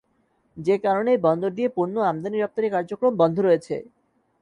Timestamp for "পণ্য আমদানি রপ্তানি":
1.77-2.67